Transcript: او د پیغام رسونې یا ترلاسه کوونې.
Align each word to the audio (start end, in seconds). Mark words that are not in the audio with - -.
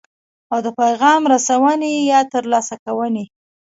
او 0.51 0.57
د 0.65 0.67
پیغام 0.79 1.21
رسونې 1.33 1.91
یا 2.11 2.19
ترلاسه 2.33 2.75
کوونې. 2.85 3.25